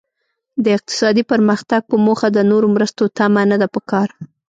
د 0.63 0.65
اقتصادي 0.77 1.23
پرمختګ 1.31 1.81
په 1.89 1.95
موخه 2.05 2.27
د 2.31 2.39
نورو 2.51 2.67
مرستو 2.75 3.03
تمه 3.17 3.41
نده 3.51 3.67
پکار. 3.75 4.07